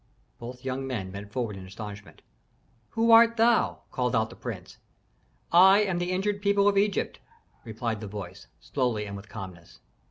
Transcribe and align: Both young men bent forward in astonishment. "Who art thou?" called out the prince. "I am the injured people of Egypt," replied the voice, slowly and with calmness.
Both 0.39 0.65
young 0.65 0.87
men 0.87 1.11
bent 1.11 1.31
forward 1.31 1.55
in 1.55 1.67
astonishment. 1.67 2.23
"Who 2.89 3.11
art 3.11 3.37
thou?" 3.37 3.83
called 3.91 4.15
out 4.15 4.31
the 4.31 4.35
prince. 4.35 4.79
"I 5.51 5.81
am 5.81 5.99
the 5.99 6.11
injured 6.11 6.41
people 6.41 6.67
of 6.67 6.75
Egypt," 6.75 7.19
replied 7.63 8.01
the 8.01 8.07
voice, 8.07 8.47
slowly 8.59 9.05
and 9.05 9.15
with 9.15 9.29
calmness. 9.29 9.79